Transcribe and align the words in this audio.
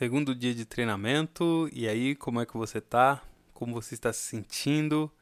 Segundo 0.00 0.34
dia 0.34 0.54
de 0.54 0.64
treinamento, 0.64 1.68
e 1.74 1.86
aí, 1.86 2.14
como 2.14 2.40
é 2.40 2.46
que 2.46 2.56
você 2.56 2.80
tá? 2.80 3.22
Como 3.52 3.74
você 3.74 3.92
está 3.92 4.10
se 4.14 4.22
sentindo? 4.22 5.12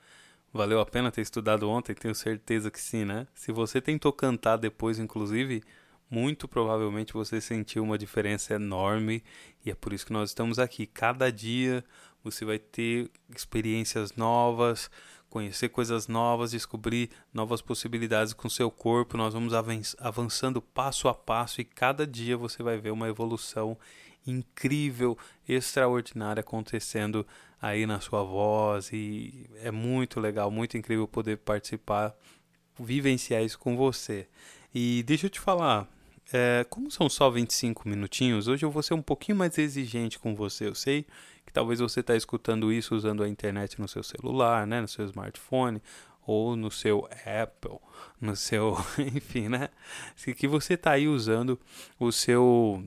Valeu 0.53 0.79
a 0.79 0.87
pena 0.87 1.11
ter 1.11 1.21
estudado 1.21 1.69
ontem? 1.69 1.96
Tenho 1.96 2.14
certeza 2.14 2.71
que 2.71 2.80
sim, 2.80 3.04
né? 3.04 3.27
Se 3.35 3.51
você 3.51 3.80
tentou 3.80 4.12
cantar 4.12 4.56
depois, 4.56 5.01
inclusive, 5.01 5.64
muito 6.09 6.46
provavelmente 6.46 7.12
você 7.12 7.41
sentiu 7.41 7.83
uma 7.83 7.99
diferença 7.99 8.54
enorme 8.54 9.25
e 9.66 9.70
é 9.72 9.75
por 9.75 9.93
isso 9.93 10.06
que 10.06 10.12
nós 10.12 10.30
estamos 10.30 10.61
aqui. 10.61 10.86
Cada 10.86 11.29
dia 11.32 11.84
você 12.22 12.45
vai 12.45 12.60
ter 12.60 13.10
experiências 13.34 14.14
novas, 14.14 14.88
conhecer 15.29 15.70
coisas 15.70 16.06
novas, 16.06 16.52
descobrir 16.52 17.10
novas 17.34 17.60
possibilidades 17.60 18.32
com 18.32 18.48
seu 18.48 18.70
corpo. 18.70 19.16
Nós 19.16 19.34
vamos 19.34 19.52
avançando 19.98 20.62
passo 20.62 21.08
a 21.08 21.14
passo 21.14 21.60
e 21.60 21.64
cada 21.64 22.06
dia 22.06 22.36
você 22.36 22.62
vai 22.62 22.79
ver 22.79 22.92
uma 22.92 23.08
evolução 23.08 23.76
incrível, 24.30 25.16
extraordinária 25.48 26.41
acontecendo 26.41 27.27
aí 27.60 27.86
na 27.86 28.00
sua 28.00 28.23
voz 28.23 28.91
e 28.92 29.48
é 29.62 29.70
muito 29.70 30.20
legal, 30.20 30.50
muito 30.50 30.77
incrível 30.77 31.09
poder 31.09 31.38
participar, 31.38 32.14
vivenciar 32.78 33.42
isso 33.42 33.59
com 33.59 33.77
você. 33.77 34.28
E 34.74 35.02
deixa 35.05 35.27
eu 35.27 35.30
te 35.30 35.41
falar, 35.41 35.88
é, 36.33 36.64
como 36.69 36.91
são 36.91 37.09
só 37.09 37.30
25 37.30 37.88
minutinhos, 37.88 38.48
hoje 38.48 38.64
eu 38.64 38.70
vou 38.70 38.83
ser 38.83 38.95
um 38.95 39.02
pouquinho 39.02 39.38
mais 39.38 39.56
exigente 39.59 40.19
com 40.19 40.34
você. 40.34 40.66
Eu 40.66 40.74
sei 40.74 41.06
que 41.45 41.52
talvez 41.52 41.80
você 41.80 42.00
está 42.00 42.14
escutando 42.14 42.72
isso 42.72 42.95
usando 42.95 43.22
a 43.22 43.28
internet 43.28 43.80
no 43.80 43.88
seu 43.88 44.02
celular, 44.02 44.66
né, 44.66 44.80
no 44.80 44.88
seu 44.88 45.05
smartphone 45.06 45.83
ou 46.27 46.55
no 46.55 46.70
seu 46.70 47.08
Apple, 47.24 47.78
no 48.20 48.36
seu, 48.36 48.77
enfim, 49.00 49.48
né? 49.48 49.70
Que 50.36 50.47
você 50.47 50.74
está 50.74 50.91
aí 50.92 51.08
usando 51.08 51.58
o 51.98 52.12
seu 52.12 52.84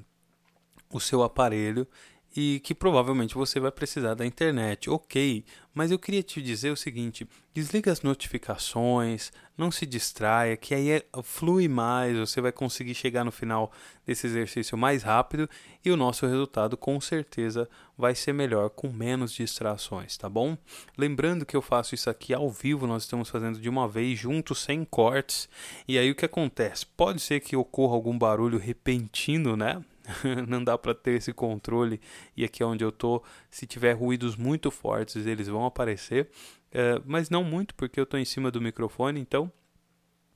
o 0.92 1.00
seu 1.00 1.24
aparelho 1.24 1.88
e 2.36 2.62
que 2.62 2.74
provavelmente 2.74 3.36
você 3.36 3.60
vai 3.60 3.72
precisar 3.72 4.14
da 4.14 4.26
internet. 4.26 4.90
Ok, 4.90 5.44
mas 5.74 5.92
eu 5.92 6.00
queria 6.00 6.24
te 6.24 6.42
dizer 6.42 6.72
o 6.72 6.78
seguinte: 6.78 7.28
desliga 7.54 7.92
as 7.92 8.02
notificações, 8.02 9.32
não 9.58 9.70
se 9.70 9.86
distraia, 9.86 10.56
que 10.56 10.74
aí 10.74 10.92
é, 10.92 11.06
flui 11.24 11.68
mais, 11.68 12.18
você 12.18 12.40
vai 12.40 12.52
conseguir 12.52 12.96
chegar 12.96 13.24
no 13.24 13.32
final 13.32 13.72
desse 14.06 14.28
exercício 14.28 14.78
mais 14.78 15.04
rápido 15.04 15.50
e 15.84 15.92
o 15.92 15.98
nosso 15.98 16.26
resultado 16.26 16.78
com 16.78 17.00
certeza 17.02 17.70
vai 17.98 18.16
ser 18.16 18.34
melhor 18.34 18.70
com 18.70 18.90
menos 18.90 19.34
distrações, 19.34 20.16
tá 20.18 20.30
bom? 20.30 20.58
Lembrando 20.98 21.46
que 21.46 21.56
eu 21.56 21.62
faço 21.62 21.94
isso 21.94 22.10
aqui 22.10 22.34
ao 22.34 22.50
vivo, 22.50 22.88
nós 22.88 23.04
estamos 23.04 23.30
fazendo 23.30 23.60
de 23.60 23.70
uma 23.70 23.88
vez 23.88 24.18
juntos, 24.18 24.60
sem 24.60 24.86
cortes. 24.86 25.50
E 25.88 25.98
aí 25.98 26.10
o 26.10 26.16
que 26.16 26.26
acontece? 26.26 26.86
Pode 26.86 27.20
ser 27.22 27.42
que 27.42 27.56
ocorra 27.56 27.94
algum 27.94 28.18
barulho 28.18 28.58
repentino, 28.58 29.56
né? 29.56 29.84
não 30.48 30.64
dá 30.64 30.78
para 30.78 30.94
ter 30.94 31.12
esse 31.12 31.34
controle. 31.34 32.00
E 32.36 32.44
aqui 32.44 32.64
é 32.64 32.66
onde 32.66 32.84
eu 32.84 32.92
tô, 32.92 33.24
se 33.50 33.66
tiver 33.66 33.94
ruídos 33.94 34.36
muito 34.36 34.72
fortes, 34.72 35.26
eles 35.26 35.48
vão 35.48 35.66
aparecer, 35.66 36.30
é, 36.72 37.02
mas 37.06 37.30
não 37.30 37.44
muito, 37.44 37.76
porque 37.76 38.00
eu 38.00 38.04
estou 38.04 38.20
em 38.20 38.26
cima 38.26 38.50
do 38.50 38.62
microfone, 38.62 39.20
então 39.20 39.52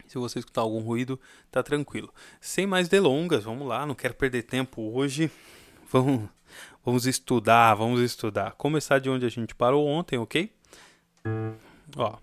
se 0.07 0.17
você 0.17 0.39
escutar 0.39 0.61
algum 0.61 0.79
ruído, 0.79 1.19
tá 1.51 1.63
tranquilo. 1.63 2.13
Sem 2.39 2.67
mais 2.67 2.87
delongas, 2.87 3.43
vamos 3.43 3.67
lá, 3.67 3.85
não 3.85 3.95
quero 3.95 4.13
perder 4.13 4.43
tempo 4.43 4.81
hoje. 4.93 5.31
Vamos, 5.91 6.27
vamos 6.83 7.05
estudar, 7.05 7.75
vamos 7.75 8.01
estudar. 8.01 8.53
Começar 8.53 8.97
de 8.99 9.07
onde 9.07 9.23
a 9.23 9.29
gente 9.29 9.53
parou 9.53 9.85
ontem, 9.85 10.17
ok? 10.17 10.51
Ó. 11.95 12.17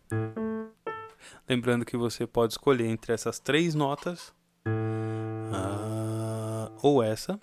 Lembrando 1.49 1.85
que 1.85 1.97
você 1.97 2.27
pode 2.27 2.55
escolher 2.55 2.87
entre 2.87 3.13
essas 3.13 3.39
três 3.39 3.75
notas 3.75 4.35
ou 6.83 7.01
essa, 7.01 7.41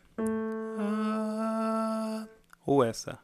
ou 2.65 2.83
essa. 2.83 3.17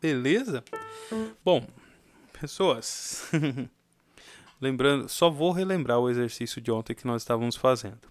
Beleza? 0.00 0.62
Bom, 1.42 1.66
pessoas, 2.38 3.30
lembrando, 4.60 5.08
só 5.08 5.30
vou 5.30 5.50
relembrar 5.50 5.98
o 5.98 6.10
exercício 6.10 6.60
de 6.60 6.70
ontem 6.70 6.94
que 6.94 7.06
nós 7.06 7.22
estávamos 7.22 7.56
fazendo, 7.56 8.06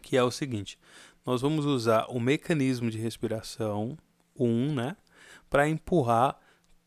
que 0.00 0.16
é 0.16 0.22
o 0.22 0.30
seguinte: 0.30 0.78
nós 1.26 1.42
vamos 1.42 1.66
usar 1.66 2.06
o 2.08 2.20
mecanismo 2.20 2.88
de 2.88 2.98
respiração 2.98 3.98
1, 4.38 4.46
um, 4.46 4.74
né, 4.74 4.96
para 5.50 5.68
empurrar 5.68 6.38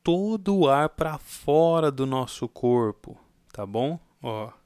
todo 0.02 0.56
o 0.56 0.70
ar 0.70 0.90
para 0.90 1.18
fora 1.18 1.92
do 1.92 2.06
nosso 2.06 2.48
corpo, 2.48 3.20
tá 3.52 3.66
bom? 3.66 4.00
Ó, 4.24 4.61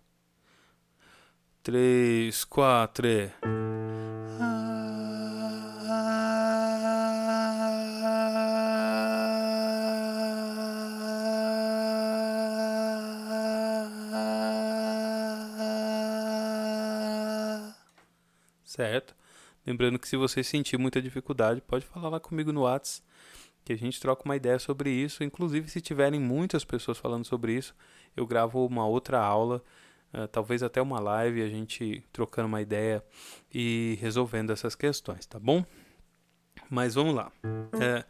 três, 1.65 2.45
quatro. 2.45 3.07
Certo? 18.63 19.15
Lembrando 19.65 19.97
que 19.97 20.07
se 20.07 20.15
você 20.15 20.43
sentir 20.43 20.77
muita 20.77 21.01
dificuldade, 21.01 21.61
pode 21.61 21.83
falar 21.83 22.09
lá 22.09 22.19
comigo 22.19 22.53
no 22.53 22.61
WhatsApp, 22.61 23.01
que 23.63 23.73
a 23.73 23.75
gente 23.75 23.99
troca 23.99 24.21
uma 24.23 24.35
ideia 24.35 24.59
sobre 24.59 24.91
isso. 24.91 25.23
Inclusive, 25.23 25.67
se 25.67 25.81
tiverem 25.81 26.19
muitas 26.19 26.63
pessoas 26.63 26.99
falando 26.99 27.25
sobre 27.25 27.53
isso, 27.53 27.73
eu 28.15 28.27
gravo 28.27 28.63
uma 28.63 28.85
outra 28.85 29.19
aula 29.19 29.63
Uh, 30.15 30.27
talvez 30.29 30.63
até 30.63 30.81
uma 30.81 30.97
live, 30.99 31.41
a 31.41 31.49
gente 31.49 32.01
trocando 32.13 32.47
uma 32.47 32.61
ideia 32.61 33.03
e 33.53 33.97
resolvendo 33.99 34.51
essas 34.51 34.73
questões, 34.73 35.25
tá 35.25 35.37
bom? 35.37 35.65
Mas 36.69 36.95
vamos 36.95 37.13
lá. 37.13 37.31
É, 37.79 38.05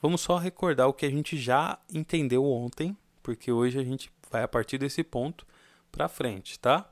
vamos 0.00 0.22
só 0.22 0.38
recordar 0.38 0.88
o 0.88 0.94
que 0.94 1.04
a 1.04 1.10
gente 1.10 1.36
já 1.36 1.78
entendeu 1.92 2.44
ontem, 2.46 2.96
porque 3.22 3.52
hoje 3.52 3.78
a 3.78 3.84
gente 3.84 4.10
vai 4.30 4.42
a 4.42 4.48
partir 4.48 4.78
desse 4.78 5.04
ponto 5.04 5.46
para 5.92 6.08
frente, 6.08 6.58
tá? 6.58 6.90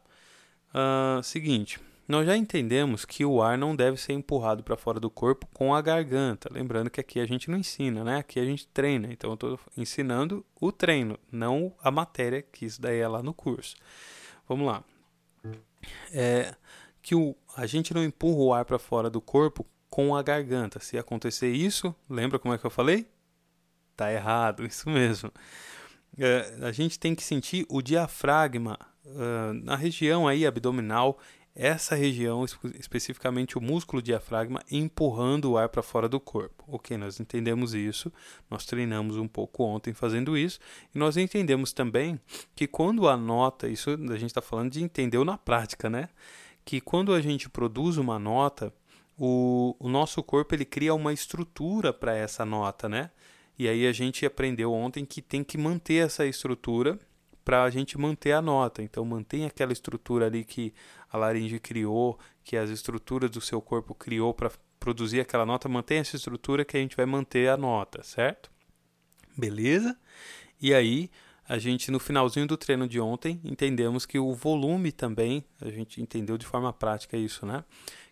Uh, 0.69 1.22
seguinte, 1.22 1.80
nós 2.06 2.26
já 2.26 2.36
entendemos 2.36 3.06
que 3.06 3.24
o 3.24 3.40
ar 3.40 3.56
não 3.56 3.74
deve 3.74 3.96
ser 3.96 4.12
empurrado 4.12 4.62
para 4.62 4.76
fora 4.76 5.00
do 5.00 5.08
corpo 5.08 5.46
com 5.54 5.74
a 5.74 5.80
garganta. 5.80 6.48
Lembrando 6.52 6.90
que 6.90 7.00
aqui 7.00 7.19
a 7.20 7.26
gente 7.26 7.50
não 7.50 7.56
ensina, 7.56 8.04
né? 8.04 8.19
Aqui 8.19 8.38
a 8.38 8.44
gente 8.44 8.66
treina. 8.69 9.08
Então 9.10 9.30
eu 9.30 9.34
estou 9.34 9.60
ensinando 9.76 10.44
o 10.60 10.70
treino, 10.70 11.19
não 11.30 11.72
a 11.82 11.90
matéria, 11.90 12.42
que 12.42 12.66
isso 12.66 12.80
daí 12.82 12.98
é 12.98 13.08
lá 13.08 13.22
no 13.22 13.32
curso. 13.32 13.76
Vamos 14.48 14.66
lá. 14.66 14.84
É, 16.12 16.54
que 17.00 17.14
o, 17.14 17.34
a 17.56 17.66
gente 17.66 17.92
não 17.92 18.04
empurra 18.04 18.41
o 18.41 18.54
ar 18.54 18.64
para 18.64 18.78
fora 18.78 19.10
do 19.10 19.20
corpo 19.20 19.66
com 19.91 20.14
a 20.14 20.22
garganta. 20.22 20.80
Se 20.80 20.97
acontecer 20.97 21.50
isso, 21.50 21.94
lembra 22.08 22.38
como 22.38 22.54
é 22.54 22.58
que 22.58 22.64
eu 22.64 22.70
falei? 22.70 23.06
Tá 23.97 24.12
errado, 24.12 24.64
isso 24.66 24.88
mesmo. 24.88 25.31
É, 26.19 26.54
a 26.62 26.72
gente 26.72 26.98
tem 26.98 27.14
que 27.14 27.22
sentir 27.22 27.66
o 27.69 27.82
diafragma 27.82 28.78
uh, 29.04 29.52
na 29.54 29.76
região 29.76 30.28
aí 30.28 30.47
abdominal 30.47 31.19
essa 31.54 31.94
região, 31.94 32.44
especificamente 32.78 33.58
o 33.58 33.60
músculo 33.60 34.00
diafragma, 34.00 34.62
empurrando 34.70 35.50
o 35.50 35.58
ar 35.58 35.68
para 35.68 35.82
fora 35.82 36.08
do 36.08 36.18
corpo. 36.18 36.64
Ok, 36.66 36.96
nós 36.96 37.20
entendemos 37.20 37.74
isso, 37.74 38.10
nós 38.50 38.64
treinamos 38.64 39.16
um 39.16 39.28
pouco 39.28 39.62
ontem 39.62 39.92
fazendo 39.92 40.36
isso, 40.36 40.58
e 40.94 40.98
nós 40.98 41.16
entendemos 41.16 41.72
também 41.72 42.18
que 42.56 42.66
quando 42.66 43.06
a 43.06 43.16
nota, 43.16 43.68
isso 43.68 43.90
a 43.90 44.16
gente 44.16 44.26
está 44.26 44.40
falando 44.40 44.70
de 44.70 44.82
entender 44.82 45.22
na 45.24 45.36
prática, 45.36 45.90
né? 45.90 46.08
Que 46.64 46.80
quando 46.80 47.12
a 47.12 47.20
gente 47.20 47.50
produz 47.50 47.98
uma 47.98 48.19
nota, 48.19 48.72
o, 49.19 49.76
o 49.78 49.88
nosso 49.88 50.22
corpo 50.22 50.54
ele 50.54 50.64
cria 50.64 50.94
uma 50.94 51.12
estrutura 51.12 51.92
para 51.92 52.16
essa 52.16 52.46
nota, 52.46 52.88
né? 52.88 53.10
E 53.58 53.69
aí 53.69 53.86
a 53.86 53.92
gente 53.92 54.24
aprendeu 54.24 54.72
ontem 54.72 55.04
que 55.04 55.20
tem 55.20 55.44
que 55.44 55.58
manter 55.58 56.06
essa 56.06 56.24
estrutura 56.24 56.98
para 57.44 57.64
a 57.64 57.70
gente 57.70 57.98
manter 57.98 58.32
a 58.32 58.42
nota. 58.42 58.82
Então 58.82 59.04
mantém 59.04 59.44
aquela 59.44 59.72
estrutura 59.72 60.26
ali 60.26 60.44
que 60.44 60.72
a 61.12 61.19
laringe 61.19 61.59
criou, 61.59 62.19
que 62.43 62.56
as 62.56 62.70
estruturas 62.70 63.31
do 63.31 63.41
seu 63.41 63.61
corpo 63.61 63.94
criou 63.94 64.32
para 64.32 64.50
produzir 64.81 65.20
aquela 65.20 65.44
nota, 65.44 65.69
mantém 65.69 65.99
essa 65.99 66.17
estrutura 66.17 66.64
que 66.64 66.76
a 66.76 66.81
gente 66.81 66.97
vai 66.97 67.06
manter 67.06 67.49
a 67.49 67.56
nota, 67.56 68.03
certo? 68.03 68.50
Beleza? 69.37 69.97
E 70.61 70.75
aí 70.75 71.11
a 71.49 71.59
gente 71.59 71.91
no 71.91 72.00
finalzinho 72.00 72.47
do 72.47 72.56
treino 72.56 72.88
de 72.88 72.99
ontem 72.99 73.41
entendemos 73.44 74.06
que 74.06 74.19
o 74.19 74.32
volume 74.35 74.91
também, 74.91 75.44
a 75.61 75.70
gente 75.70 76.00
entendeu 76.00 76.38
de 76.38 76.47
forma 76.47 76.73
prática 76.73 77.17
isso, 77.17 77.44
né? 77.44 77.65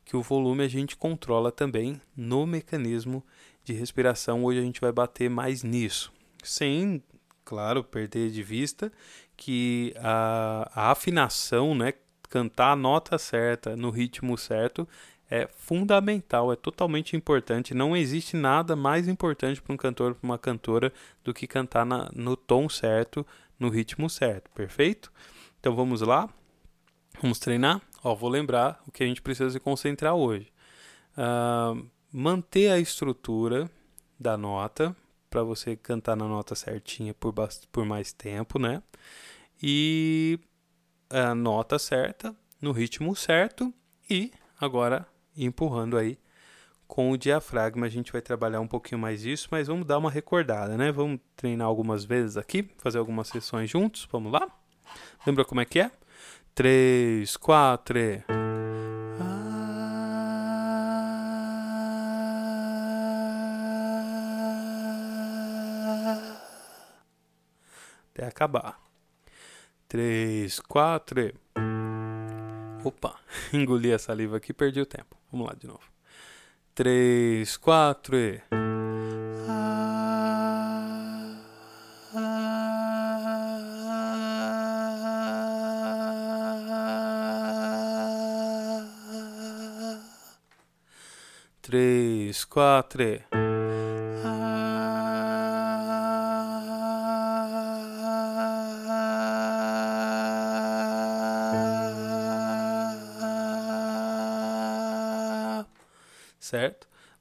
Que 0.04 0.16
o 0.16 0.22
volume 0.22 0.64
a 0.64 0.68
gente 0.68 0.96
controla 0.96 1.50
também 1.50 2.00
no 2.16 2.46
mecanismo 2.46 3.24
de 3.64 3.72
respiração. 3.72 4.44
Hoje 4.44 4.58
a 4.58 4.62
gente 4.62 4.80
vai 4.80 4.92
bater 4.92 5.30
mais 5.30 5.62
nisso, 5.62 6.12
sem 6.42 7.02
claro, 7.44 7.82
perder 7.82 8.30
de 8.30 8.42
vista 8.42 8.92
que 9.36 9.94
a, 9.96 10.70
a 10.74 10.90
afinação, 10.92 11.74
né, 11.74 11.94
cantar 12.30 12.72
a 12.72 12.76
nota 12.76 13.18
certa 13.18 13.76
no 13.76 13.90
ritmo 13.90 14.38
certo 14.38 14.88
é 15.30 15.46
fundamental, 15.46 16.52
é 16.52 16.56
totalmente 16.56 17.14
importante. 17.14 17.74
Não 17.74 17.96
existe 17.96 18.36
nada 18.36 18.74
mais 18.74 19.06
importante 19.06 19.60
para 19.60 19.72
um 19.72 19.76
cantor, 19.76 20.14
para 20.14 20.26
uma 20.26 20.38
cantora, 20.38 20.92
do 21.22 21.32
que 21.34 21.46
cantar 21.46 21.84
na, 21.86 22.10
no 22.14 22.36
tom 22.36 22.68
certo, 22.68 23.24
no 23.58 23.68
ritmo 23.68 24.10
certo, 24.10 24.50
perfeito? 24.50 25.12
Então 25.60 25.74
vamos 25.76 26.00
lá? 26.00 26.28
Vamos 27.20 27.38
treinar? 27.38 27.80
Ó, 28.02 28.14
vou 28.14 28.30
lembrar 28.30 28.82
o 28.88 28.90
que 28.90 29.04
a 29.04 29.06
gente 29.06 29.22
precisa 29.22 29.50
se 29.50 29.60
concentrar 29.60 30.14
hoje. 30.14 30.50
Uh, 31.12 31.86
manter 32.12 32.70
a 32.70 32.78
estrutura 32.78 33.70
da 34.18 34.36
nota 34.36 34.96
para 35.28 35.42
você 35.44 35.76
cantar 35.76 36.16
na 36.16 36.26
nota 36.26 36.54
certinha 36.54 37.14
por, 37.14 37.32
por 37.70 37.84
mais 37.84 38.12
tempo, 38.12 38.58
né? 38.58 38.82
E 39.62 40.40
a 41.10 41.34
nota 41.34 41.78
certa, 41.78 42.34
no 42.62 42.72
ritmo 42.72 43.14
certo 43.16 43.74
e 44.08 44.32
agora 44.60 45.06
empurrando 45.36 45.98
aí 45.98 46.18
com 46.86 47.10
o 47.10 47.16
diafragma. 47.18 47.86
A 47.86 47.88
gente 47.90 48.12
vai 48.12 48.20
trabalhar 48.22 48.60
um 48.60 48.66
pouquinho 48.66 49.00
mais 49.00 49.24
isso, 49.24 49.48
mas 49.50 49.66
vamos 49.68 49.86
dar 49.86 49.98
uma 49.98 50.10
recordada, 50.10 50.76
né? 50.76 50.90
Vamos 50.92 51.20
treinar 51.36 51.66
algumas 51.66 52.04
vezes 52.04 52.36
aqui, 52.36 52.70
fazer 52.78 52.98
algumas 52.98 53.28
sessões 53.28 53.68
juntos. 53.68 54.08
Vamos 54.10 54.32
lá? 54.32 54.48
Lembra 55.26 55.44
como 55.44 55.60
é 55.60 55.64
que 55.64 55.80
é? 55.80 55.90
3, 56.54 57.36
4. 57.36 57.98
Até 68.12 68.26
acabar. 68.26 68.89
3, 69.90 70.60
4. 70.60 71.34
Opa, 72.84 73.18
engoli 73.52 73.92
a 73.92 73.98
saliva 73.98 74.36
aqui, 74.36 74.52
perdi 74.52 74.80
o 74.80 74.86
tempo. 74.86 75.16
Vamos 75.32 75.48
lá 75.48 75.54
de 75.58 75.66
novo. 75.66 75.82
3, 76.76 77.56
4 77.56 78.16
e. 78.16 78.40
Três, 91.60 92.44
quatro. 92.44 93.00
certo? 93.02 93.29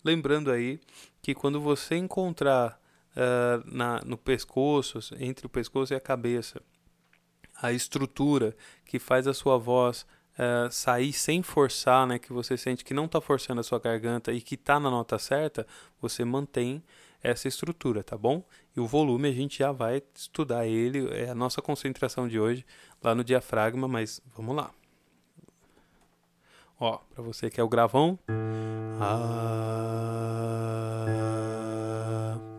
Lembrando 0.10 0.52
aí 0.52 0.80
que 1.22 1.36
quando 1.36 1.62
você 1.62 1.96
encontrar 1.96 2.82
uh, 3.12 3.64
na, 3.64 4.02
no 4.04 4.18
pescoço, 4.18 4.98
entre 5.20 5.46
o 5.46 5.50
pescoço 5.50 5.94
e 5.94 5.96
a 5.96 6.00
cabeça, 6.00 6.60
a 7.62 7.72
estrutura 7.72 8.58
que 8.86 8.98
faz 8.98 9.28
a 9.28 9.36
sua 9.36 9.60
voz 9.60 10.08
uh, 10.34 10.72
sair 10.72 11.14
sem 11.14 11.44
forçar, 11.44 12.08
né, 12.08 12.18
que 12.18 12.34
você 12.34 12.58
sente 12.58 12.84
que 12.84 12.92
não 12.92 13.06
está 13.06 13.22
forçando 13.22 13.62
a 13.62 13.64
sua 13.64 13.78
garganta 13.78 14.34
e 14.34 14.42
que 14.42 14.56
está 14.56 14.80
na 14.80 14.90
nota 14.90 15.20
certa, 15.20 15.68
você 16.02 16.26
mantém 16.26 16.84
essa 17.22 17.48
estrutura, 17.48 18.04
tá 18.04 18.18
bom? 18.18 18.44
E 18.76 18.80
o 18.80 18.88
volume 18.88 19.30
a 19.30 19.32
gente 19.32 19.60
já 19.60 19.72
vai 19.72 20.02
estudar 20.16 20.66
ele, 20.66 21.08
é 21.14 21.30
a 21.30 21.36
nossa 21.36 21.62
concentração 21.62 22.28
de 22.28 22.40
hoje 22.40 22.66
lá 23.00 23.14
no 23.14 23.24
diafragma, 23.24 23.88
mas 23.88 24.20
vamos 24.36 24.56
lá. 24.56 24.72
Ó, 26.80 26.98
para 27.14 27.22
você 27.22 27.50
que 27.50 27.60
é 27.60 27.64
o 27.64 27.68
gravão. 27.68 28.18
Ah, 29.02 29.60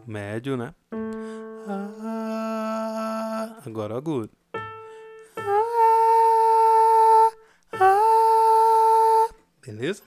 médio, 0.07 0.59
né? 0.59 0.75
Ah, 1.67 3.57
agora 3.65 3.97
agudo. 3.97 4.31
Ah, 7.73 9.29
beleza? 9.63 10.03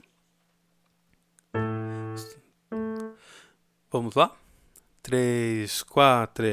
Vamos 3.90 4.14
lá? 4.14 4.36
Três, 5.02 5.82
quatro. 5.82 6.44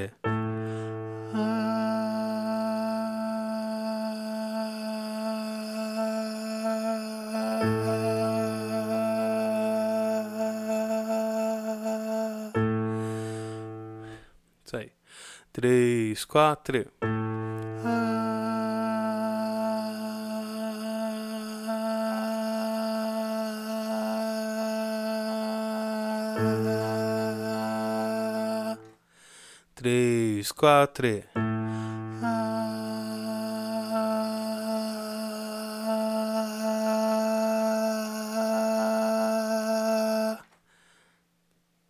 Três, 15.52 16.26
quatro. 16.26 16.86
Três, 29.76 30.52
quatro. 30.52 31.24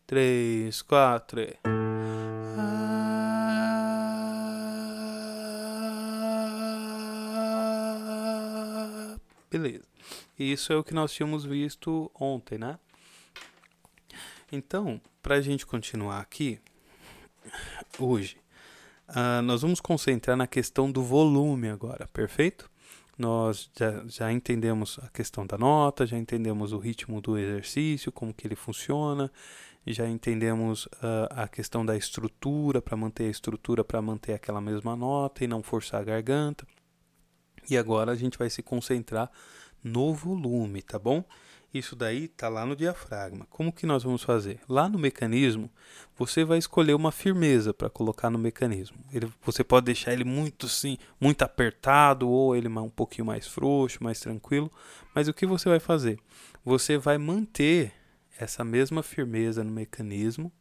Três, 0.07 0.81
quatro. 0.81 1.70
Isso 10.41 10.73
é 10.73 10.75
o 10.75 10.83
que 10.83 10.93
nós 10.93 11.13
tínhamos 11.13 11.45
visto 11.45 12.09
ontem, 12.19 12.57
né? 12.57 12.79
Então, 14.51 14.99
para 15.21 15.35
a 15.35 15.41
gente 15.41 15.67
continuar 15.67 16.19
aqui, 16.19 16.59
hoje, 17.99 18.37
uh, 19.09 19.41
nós 19.43 19.61
vamos 19.61 19.79
concentrar 19.79 20.35
na 20.35 20.47
questão 20.47 20.91
do 20.91 21.03
volume 21.03 21.69
agora, 21.69 22.07
perfeito? 22.07 22.69
Nós 23.19 23.69
já, 23.77 24.03
já 24.07 24.31
entendemos 24.31 24.97
a 25.03 25.09
questão 25.09 25.45
da 25.45 25.59
nota, 25.59 26.07
já 26.07 26.17
entendemos 26.17 26.73
o 26.73 26.79
ritmo 26.79 27.21
do 27.21 27.37
exercício, 27.37 28.11
como 28.11 28.33
que 28.33 28.47
ele 28.47 28.55
funciona, 28.55 29.31
já 29.85 30.07
entendemos 30.07 30.87
uh, 30.87 31.29
a 31.29 31.47
questão 31.47 31.85
da 31.85 31.95
estrutura, 31.95 32.81
para 32.81 32.97
manter 32.97 33.25
a 33.25 33.29
estrutura, 33.29 33.83
para 33.83 34.01
manter 34.01 34.33
aquela 34.33 34.59
mesma 34.59 34.95
nota 34.95 35.43
e 35.43 35.47
não 35.47 35.61
forçar 35.61 36.01
a 36.01 36.03
garganta. 36.03 36.65
E 37.69 37.77
agora 37.77 38.11
a 38.11 38.15
gente 38.15 38.39
vai 38.39 38.49
se 38.49 38.63
concentrar 38.63 39.31
no 39.83 40.13
volume, 40.13 40.81
tá 40.81 40.99
bom? 40.99 41.23
Isso 41.73 41.95
daí 41.95 42.27
tá 42.27 42.49
lá 42.49 42.65
no 42.65 42.75
diafragma. 42.75 43.47
Como 43.49 43.71
que 43.71 43.85
nós 43.85 44.03
vamos 44.03 44.23
fazer? 44.23 44.59
Lá 44.67 44.89
no 44.89 44.99
mecanismo, 44.99 45.69
você 46.17 46.43
vai 46.43 46.57
escolher 46.57 46.93
uma 46.93 47.13
firmeza 47.13 47.73
para 47.73 47.89
colocar 47.89 48.29
no 48.29 48.37
mecanismo. 48.37 48.97
Ele, 49.13 49.31
você 49.41 49.63
pode 49.63 49.85
deixar 49.85 50.11
ele 50.11 50.25
muito 50.25 50.67
sim, 50.67 50.97
muito 51.19 51.43
apertado 51.43 52.27
ou 52.29 52.55
ele 52.55 52.67
um 52.67 52.89
pouquinho 52.89 53.25
mais 53.25 53.47
frouxo, 53.47 54.03
mais 54.03 54.19
tranquilo. 54.19 54.69
Mas 55.15 55.29
o 55.29 55.33
que 55.33 55.45
você 55.45 55.69
vai 55.69 55.79
fazer? 55.79 56.19
Você 56.65 56.97
vai 56.97 57.17
manter 57.17 57.93
essa 58.37 58.65
mesma 58.65 59.01
firmeza 59.01 59.63
no 59.63 59.71
mecanismo 59.71 60.51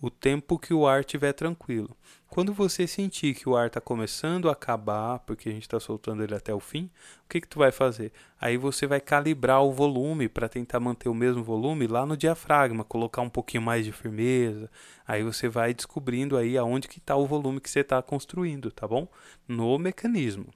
o 0.00 0.10
tempo 0.10 0.58
que 0.58 0.72
o 0.72 0.86
ar 0.86 1.00
estiver 1.00 1.32
tranquilo. 1.32 1.96
Quando 2.28 2.52
você 2.52 2.86
sentir 2.86 3.34
que 3.34 3.48
o 3.48 3.56
ar 3.56 3.68
está 3.68 3.80
começando 3.80 4.48
a 4.48 4.52
acabar, 4.52 5.18
porque 5.20 5.48
a 5.48 5.52
gente 5.52 5.62
está 5.62 5.80
soltando 5.80 6.22
ele 6.22 6.34
até 6.34 6.54
o 6.54 6.60
fim, 6.60 6.90
o 7.24 7.28
que, 7.28 7.40
que 7.40 7.48
tu 7.48 7.58
vai 7.58 7.72
fazer? 7.72 8.12
Aí 8.40 8.56
você 8.56 8.86
vai 8.86 9.00
calibrar 9.00 9.62
o 9.62 9.72
volume 9.72 10.28
para 10.28 10.48
tentar 10.48 10.78
manter 10.78 11.08
o 11.08 11.14
mesmo 11.14 11.42
volume 11.42 11.86
lá 11.86 12.04
no 12.06 12.16
diafragma, 12.16 12.84
colocar 12.84 13.22
um 13.22 13.30
pouquinho 13.30 13.62
mais 13.62 13.84
de 13.84 13.92
firmeza. 13.92 14.70
Aí 15.06 15.22
você 15.22 15.48
vai 15.48 15.72
descobrindo 15.72 16.36
aí 16.36 16.56
aonde 16.56 16.86
que 16.86 16.98
está 16.98 17.16
o 17.16 17.26
volume 17.26 17.60
que 17.60 17.70
você 17.70 17.80
está 17.80 18.00
construindo, 18.02 18.70
tá 18.70 18.86
bom? 18.86 19.08
No 19.48 19.78
mecanismo. 19.78 20.52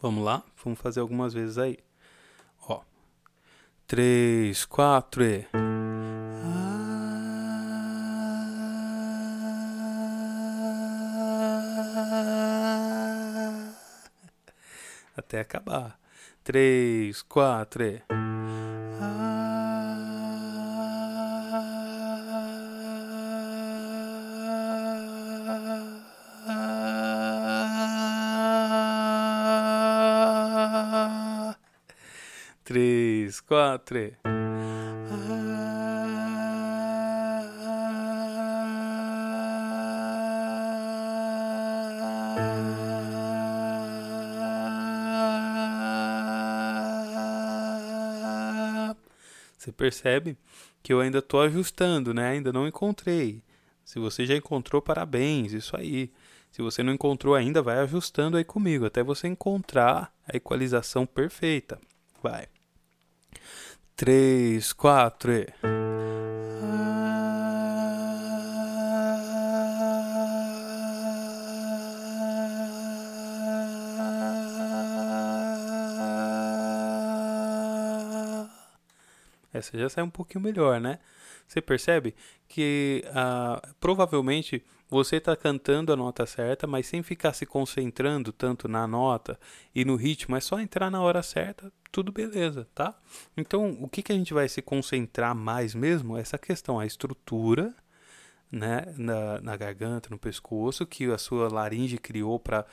Vamos 0.00 0.24
lá? 0.24 0.42
Vamos 0.62 0.80
fazer 0.80 1.00
algumas 1.00 1.32
vezes 1.32 1.58
aí. 1.58 1.78
Ó. 2.68 2.80
Três, 3.86 4.64
quatro 4.64 5.22
e... 5.24 5.61
até 15.16 15.40
acabar. 15.40 15.98
Três, 16.44 17.22
quatro. 17.22 17.82
E... 17.84 18.02
Três, 32.64 33.40
quatro. 33.40 33.98
Você 33.98 34.21
percebe 49.92 50.38
que 50.82 50.92
eu 50.92 51.00
ainda 51.00 51.18
estou 51.18 51.42
ajustando, 51.42 52.14
né? 52.14 52.30
Ainda 52.30 52.52
não 52.52 52.66
encontrei. 52.66 53.42
Se 53.84 53.98
você 53.98 54.24
já 54.24 54.34
encontrou, 54.34 54.80
parabéns, 54.80 55.52
isso 55.52 55.76
aí. 55.76 56.10
Se 56.50 56.62
você 56.62 56.82
não 56.82 56.92
encontrou 56.92 57.34
ainda, 57.34 57.62
vai 57.62 57.78
ajustando 57.78 58.36
aí 58.36 58.44
comigo 58.44 58.86
até 58.86 59.02
você 59.02 59.28
encontrar 59.28 60.12
a 60.26 60.36
equalização 60.36 61.06
perfeita. 61.06 61.78
Vai. 62.22 62.46
3, 63.94 64.72
4 64.72 65.32
e. 65.32 65.81
Essa 79.52 79.78
já 79.78 79.88
sai 79.88 80.04
um 80.04 80.10
pouquinho 80.10 80.42
melhor, 80.42 80.80
né? 80.80 80.98
Você 81.46 81.60
percebe 81.60 82.14
que 82.48 83.04
ah, 83.14 83.60
provavelmente 83.78 84.64
você 84.88 85.16
está 85.16 85.34
cantando 85.34 85.92
a 85.92 85.96
nota 85.96 86.26
certa, 86.26 86.66
mas 86.66 86.86
sem 86.86 87.02
ficar 87.02 87.32
se 87.32 87.46
concentrando 87.46 88.30
tanto 88.30 88.68
na 88.68 88.86
nota 88.86 89.38
e 89.74 89.84
no 89.84 89.96
ritmo, 89.96 90.36
é 90.36 90.40
só 90.40 90.60
entrar 90.60 90.90
na 90.90 91.00
hora 91.00 91.22
certa, 91.22 91.72
tudo 91.90 92.12
beleza, 92.12 92.68
tá? 92.74 92.94
Então, 93.36 93.78
o 93.80 93.88
que, 93.88 94.02
que 94.02 94.12
a 94.12 94.14
gente 94.14 94.34
vai 94.34 94.48
se 94.48 94.60
concentrar 94.60 95.34
mais 95.34 95.74
mesmo? 95.74 96.16
Essa 96.16 96.36
questão, 96.36 96.78
a 96.78 96.84
estrutura, 96.84 97.74
né, 98.50 98.84
na, 98.98 99.40
na 99.40 99.56
garganta, 99.56 100.10
no 100.10 100.18
pescoço, 100.18 100.84
que 100.86 101.10
a 101.10 101.16
sua 101.16 101.50
laringe 101.50 101.96
criou 101.96 102.38
para 102.38 102.66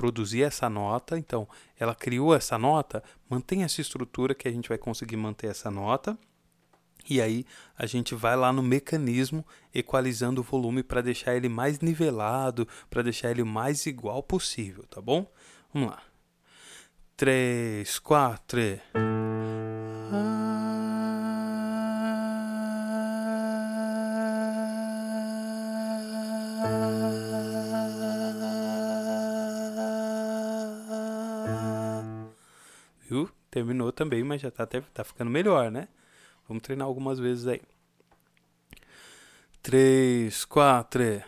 produzir 0.00 0.42
essa 0.44 0.70
nota. 0.70 1.18
Então, 1.18 1.46
ela 1.78 1.94
criou 1.94 2.34
essa 2.34 2.56
nota, 2.56 3.04
mantém 3.28 3.64
essa 3.64 3.82
estrutura 3.82 4.34
que 4.34 4.48
a 4.48 4.50
gente 4.50 4.70
vai 4.70 4.78
conseguir 4.78 5.18
manter 5.18 5.48
essa 5.48 5.70
nota. 5.70 6.18
E 7.08 7.20
aí 7.20 7.44
a 7.76 7.84
gente 7.84 8.14
vai 8.14 8.34
lá 8.34 8.50
no 8.50 8.62
mecanismo 8.62 9.46
equalizando 9.74 10.40
o 10.40 10.44
volume 10.44 10.82
para 10.82 11.02
deixar 11.02 11.36
ele 11.36 11.50
mais 11.50 11.80
nivelado, 11.80 12.66
para 12.88 13.02
deixar 13.02 13.30
ele 13.30 13.44
mais 13.44 13.84
igual 13.84 14.22
possível, 14.22 14.84
tá 14.86 15.02
bom? 15.02 15.30
Vamos 15.72 15.90
lá. 15.90 16.02
3, 17.18 17.98
4. 17.98 19.09
Terminou 33.50 33.92
também, 33.92 34.22
mas 34.22 34.40
já 34.40 34.50
tá, 34.50 34.62
até, 34.64 34.80
tá 34.80 35.04
ficando 35.04 35.30
melhor, 35.30 35.70
né? 35.70 35.88
Vamos 36.48 36.62
treinar 36.62 36.86
algumas 36.86 37.18
vezes 37.18 37.46
aí. 37.46 37.60
Três, 39.62 40.44
quatro. 40.44 41.22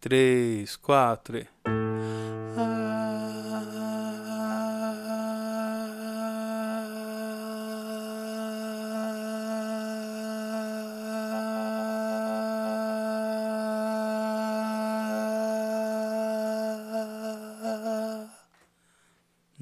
Três, 0.00 0.76
quatro. 0.76 1.46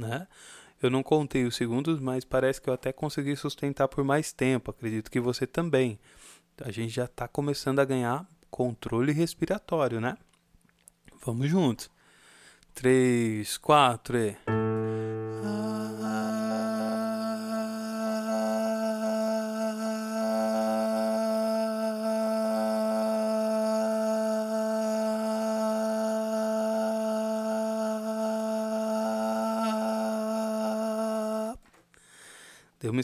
Né? 0.00 0.26
Eu 0.82 0.90
não 0.90 1.02
contei 1.02 1.44
os 1.44 1.54
segundos, 1.56 2.00
mas 2.00 2.24
parece 2.24 2.60
que 2.60 2.70
eu 2.70 2.74
até 2.74 2.92
consegui 2.92 3.36
sustentar 3.36 3.86
por 3.86 4.02
mais 4.02 4.32
tempo. 4.32 4.70
Acredito 4.70 5.10
que 5.10 5.20
você 5.20 5.46
também. 5.46 5.98
A 6.62 6.70
gente 6.70 6.94
já 6.94 7.04
está 7.04 7.28
começando 7.28 7.78
a 7.80 7.84
ganhar 7.84 8.26
controle 8.50 9.12
respiratório, 9.12 10.00
né? 10.00 10.16
Vamos 11.24 11.48
juntos. 11.48 11.90
Três, 12.74 13.58
quatro 13.58 14.16
e. 14.16 14.59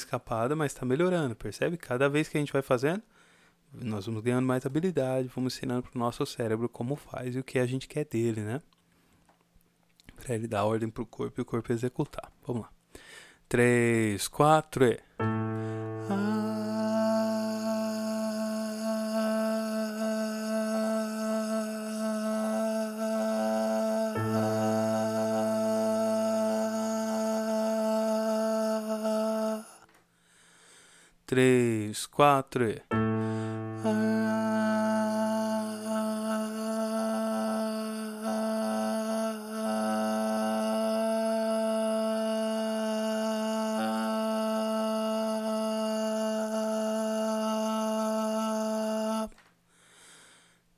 escapada, 0.07 0.57
mas 0.57 0.73
está 0.73 0.87
melhorando, 0.87 1.35
percebe? 1.35 1.77
Cada 1.77 2.09
vez 2.09 2.29
que 2.29 2.37
a 2.37 2.41
gente 2.41 2.53
vai 2.53 2.63
fazendo, 2.63 3.03
nós 3.73 4.07
vamos 4.07 4.23
ganhando 4.23 4.47
mais 4.47 4.65
habilidade, 4.65 5.31
vamos 5.35 5.55
ensinando 5.55 5.83
para 5.83 5.97
o 5.97 5.99
nosso 5.99 6.25
cérebro 6.25 6.69
como 6.69 6.97
faz 6.97 7.35
e 7.35 7.39
o 7.39 7.45
que 7.45 7.59
a 7.59 7.67
gente 7.67 7.89
quer 7.89 8.05
dele, 8.05 8.41
né? 8.41 8.63
Para 10.15 10.35
ele 10.35 10.47
dar 10.47 10.65
ordem 10.65 10.89
para 10.89 11.03
o 11.03 11.07
corpo 11.07 11.41
e 11.41 11.43
o 11.43 11.45
corpo 11.45 11.73
executar. 11.73 12.33
Vamos 12.47 12.63
lá. 12.63 12.71
3, 13.49 14.27
4 14.29 14.85
e. 14.85 15.36
três, 31.37 32.07
quatro. 32.07 32.65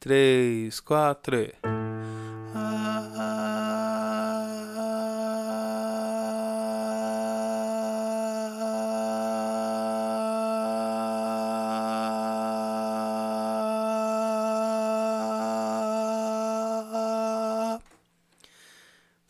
Três, 0.01 0.81
quatro. 0.81 1.68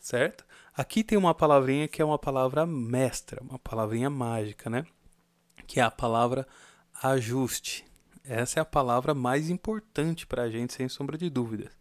Certo? 0.09 0.43
Aqui 0.75 1.03
tem 1.03 1.17
uma 1.17 1.35
palavrinha 1.35 1.87
que 1.87 2.01
é 2.01 2.05
uma 2.05 2.17
palavra 2.17 2.65
mestra, 2.65 3.41
uma 3.43 3.59
palavrinha 3.59 4.09
mágica, 4.09 4.67
né? 4.67 4.83
Que 5.67 5.79
é 5.79 5.83
a 5.83 5.91
palavra 5.91 6.47
ajuste. 7.03 7.85
Essa 8.23 8.59
é 8.59 8.61
a 8.61 8.65
palavra 8.65 9.13
mais 9.13 9.51
importante 9.51 10.25
para 10.25 10.43
a 10.43 10.49
gente, 10.49 10.73
sem 10.73 10.89
sombra 10.89 11.15
de 11.15 11.29
dúvidas. 11.29 11.71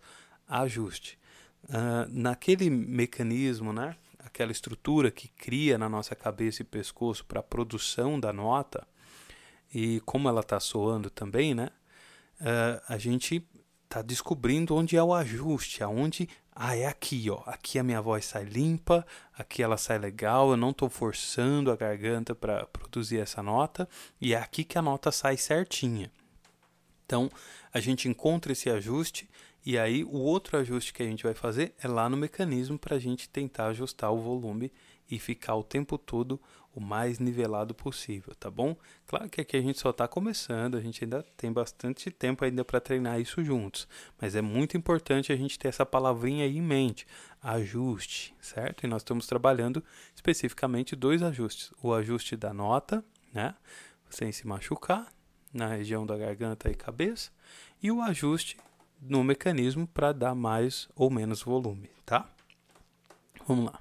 Ajuste. 0.46 1.18
Uh, 1.64 2.06
naquele 2.10 2.68
mecanismo, 2.68 3.72
né? 3.72 3.96
Aquela 4.18 4.52
estrutura 4.52 5.10
que 5.10 5.28
cria 5.28 5.78
na 5.78 5.88
nossa 5.88 6.14
cabeça 6.14 6.60
e 6.60 6.66
pescoço 6.66 7.24
para 7.24 7.40
a 7.40 7.42
produção 7.42 8.20
da 8.20 8.30
nota 8.30 8.86
e 9.72 10.00
como 10.04 10.28
ela 10.28 10.40
está 10.40 10.60
soando 10.60 11.08
também, 11.08 11.54
né? 11.54 11.70
Uh, 12.40 12.82
a 12.88 12.98
gente 12.98 13.42
está 13.84 14.02
descobrindo 14.02 14.76
onde 14.76 14.96
é 14.98 15.02
o 15.02 15.14
ajuste, 15.14 15.82
aonde 15.82 16.28
ah, 16.60 16.76
é 16.76 16.86
aqui, 16.86 17.30
ó. 17.30 17.40
Aqui 17.46 17.78
a 17.78 17.84
minha 17.84 18.02
voz 18.02 18.24
sai 18.24 18.42
limpa, 18.42 19.06
aqui 19.38 19.62
ela 19.62 19.76
sai 19.76 19.96
legal, 19.96 20.50
eu 20.50 20.56
não 20.56 20.70
estou 20.70 20.88
forçando 20.88 21.70
a 21.70 21.76
garganta 21.76 22.34
para 22.34 22.66
produzir 22.66 23.20
essa 23.20 23.40
nota, 23.40 23.88
e 24.20 24.34
é 24.34 24.38
aqui 24.38 24.64
que 24.64 24.76
a 24.76 24.82
nota 24.82 25.12
sai 25.12 25.36
certinha. 25.36 26.10
Então, 27.08 27.30
a 27.72 27.80
gente 27.80 28.06
encontra 28.06 28.52
esse 28.52 28.68
ajuste, 28.68 29.26
e 29.64 29.78
aí 29.78 30.04
o 30.04 30.18
outro 30.18 30.58
ajuste 30.58 30.92
que 30.92 31.02
a 31.02 31.06
gente 31.06 31.22
vai 31.22 31.32
fazer 31.32 31.74
é 31.82 31.88
lá 31.88 32.06
no 32.06 32.18
mecanismo 32.18 32.78
para 32.78 32.96
a 32.96 32.98
gente 32.98 33.30
tentar 33.30 33.68
ajustar 33.68 34.12
o 34.12 34.20
volume 34.20 34.70
e 35.10 35.18
ficar 35.18 35.54
o 35.54 35.64
tempo 35.64 35.96
todo 35.96 36.38
o 36.74 36.80
mais 36.82 37.18
nivelado 37.18 37.74
possível, 37.74 38.34
tá 38.34 38.50
bom? 38.50 38.76
Claro 39.06 39.26
que 39.30 39.40
aqui 39.40 39.56
a 39.56 39.60
gente 39.62 39.78
só 39.78 39.88
está 39.88 40.06
começando, 40.06 40.76
a 40.76 40.82
gente 40.82 41.02
ainda 41.02 41.24
tem 41.34 41.50
bastante 41.50 42.10
tempo 42.10 42.44
ainda 42.44 42.62
para 42.62 42.78
treinar 42.78 43.18
isso 43.18 43.42
juntos, 43.42 43.88
mas 44.20 44.36
é 44.36 44.42
muito 44.42 44.76
importante 44.76 45.32
a 45.32 45.36
gente 45.36 45.58
ter 45.58 45.68
essa 45.68 45.86
palavrinha 45.86 46.44
aí 46.44 46.58
em 46.58 46.62
mente, 46.62 47.06
ajuste, 47.42 48.34
certo? 48.38 48.84
E 48.84 48.86
nós 48.86 49.00
estamos 49.00 49.26
trabalhando 49.26 49.82
especificamente 50.14 50.94
dois 50.94 51.22
ajustes, 51.22 51.72
o 51.82 51.94
ajuste 51.94 52.36
da 52.36 52.52
nota, 52.52 53.02
né? 53.32 53.54
sem 54.10 54.30
se 54.30 54.46
machucar, 54.46 55.06
na 55.58 55.66
região 55.66 56.06
da 56.06 56.16
garganta 56.16 56.70
e 56.70 56.74
cabeça, 56.74 57.30
e 57.82 57.90
o 57.90 58.00
ajuste 58.00 58.56
no 59.00 59.22
mecanismo 59.22 59.86
para 59.86 60.12
dar 60.12 60.34
mais 60.34 60.88
ou 60.94 61.10
menos 61.10 61.42
volume, 61.42 61.90
tá? 62.06 62.26
Vamos 63.46 63.66
lá. 63.66 63.80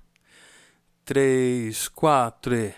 Três, 1.05 1.87
quatro 1.87 2.55
e. 2.55 2.73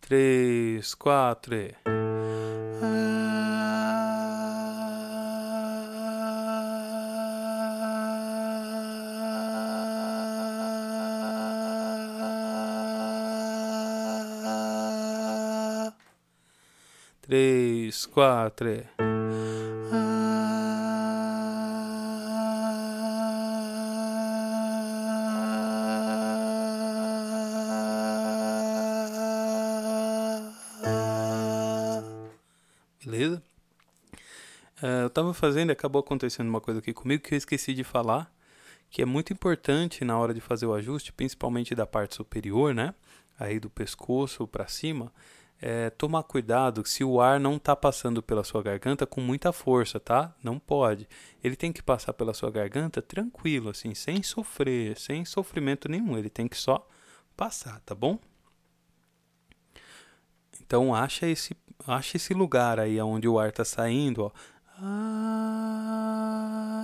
Três, 0.00 0.94
quatro 0.94 1.54
e. 1.54 1.89
quatro. 18.10 18.66
Beleza? 33.04 33.42
Uh, 34.82 34.86
eu 35.02 35.06
estava 35.06 35.32
fazendo 35.32 35.70
e 35.70 35.72
acabou 35.72 36.00
acontecendo 36.00 36.48
uma 36.48 36.60
coisa 36.60 36.80
aqui 36.80 36.92
comigo 36.92 37.22
que 37.22 37.34
eu 37.34 37.38
esqueci 37.38 37.74
de 37.74 37.84
falar, 37.84 38.32
que 38.90 39.02
é 39.02 39.04
muito 39.04 39.32
importante 39.32 40.04
na 40.04 40.18
hora 40.18 40.34
de 40.34 40.40
fazer 40.40 40.66
o 40.66 40.74
ajuste, 40.74 41.12
principalmente 41.12 41.74
da 41.74 41.86
parte 41.86 42.16
superior, 42.16 42.74
né? 42.74 42.94
Aí 43.38 43.58
do 43.58 43.70
pescoço 43.70 44.46
para 44.46 44.66
cima 44.68 45.12
é, 45.60 45.90
tomar 45.90 46.22
cuidado 46.22 46.86
se 46.86 47.04
o 47.04 47.20
ar 47.20 47.38
não 47.38 47.56
está 47.56 47.76
passando 47.76 48.22
pela 48.22 48.42
sua 48.42 48.62
garganta 48.62 49.06
com 49.06 49.20
muita 49.20 49.52
força, 49.52 50.00
tá? 50.00 50.34
Não 50.42 50.58
pode. 50.58 51.06
Ele 51.44 51.54
tem 51.54 51.72
que 51.72 51.82
passar 51.82 52.14
pela 52.14 52.32
sua 52.32 52.50
garganta 52.50 53.02
tranquilo, 53.02 53.68
assim, 53.68 53.94
sem 53.94 54.22
sofrer, 54.22 54.98
sem 54.98 55.24
sofrimento 55.24 55.88
nenhum. 55.88 56.16
Ele 56.16 56.30
tem 56.30 56.48
que 56.48 56.56
só 56.56 56.88
passar, 57.36 57.80
tá 57.80 57.94
bom? 57.94 58.18
Então 60.60 60.94
acha 60.94 61.26
esse, 61.26 61.54
acha 61.86 62.16
esse 62.16 62.32
lugar 62.32 62.80
aí 62.80 63.00
onde 63.00 63.28
o 63.28 63.38
ar 63.38 63.50
está 63.50 63.64
saindo, 63.64 64.24
ó. 64.24 64.30
Ah, 64.82 65.99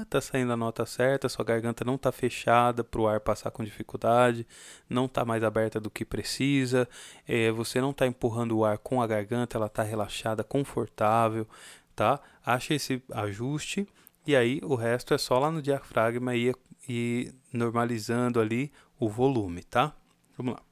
tá 0.04 0.20
saindo 0.20 0.52
a 0.52 0.56
nota 0.56 0.84
certa, 0.84 1.28
sua 1.28 1.44
garganta 1.44 1.84
não 1.84 1.96
tá 1.96 2.12
fechada 2.12 2.84
para 2.84 3.00
o 3.00 3.08
ar 3.08 3.20
passar 3.20 3.50
com 3.50 3.64
dificuldade, 3.64 4.46
não 4.88 5.08
tá 5.08 5.24
mais 5.24 5.42
aberta 5.42 5.80
do 5.80 5.90
que 5.90 6.04
precisa, 6.04 6.88
é, 7.26 7.50
você 7.50 7.80
não 7.80 7.92
tá 7.92 8.06
empurrando 8.06 8.56
o 8.56 8.64
ar 8.64 8.78
com 8.78 9.00
a 9.00 9.06
garganta, 9.06 9.56
ela 9.56 9.68
tá 9.68 9.82
relaxada, 9.82 10.44
confortável, 10.44 11.46
tá? 11.94 12.20
Acha 12.44 12.74
esse 12.74 13.02
ajuste 13.12 13.88
e 14.26 14.36
aí 14.36 14.60
o 14.62 14.74
resto 14.74 15.14
é 15.14 15.18
só 15.18 15.38
lá 15.38 15.50
no 15.50 15.62
diafragma 15.62 16.34
e, 16.34 16.52
e 16.88 17.32
normalizando 17.52 18.40
ali 18.40 18.72
o 18.98 19.08
volume, 19.08 19.62
tá? 19.62 19.94
Vamos 20.36 20.54
lá. 20.54 20.62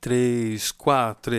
3, 0.00 0.70
4 0.72 1.34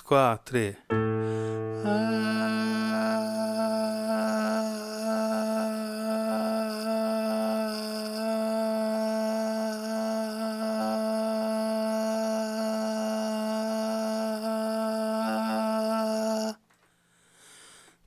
quatro. 0.00 0.58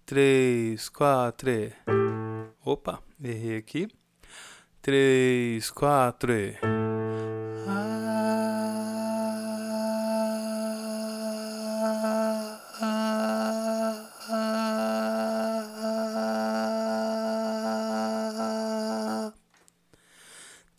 Três, 0.06 0.90
quatro. 0.90 1.50
Opa, 2.66 3.02
errei 3.24 3.58
aqui. 3.58 3.88
Três, 4.82 5.72
quatro. 5.72 6.34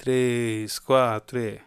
Três, 0.03 0.81
quatro 0.81 1.39
e. 1.39 1.61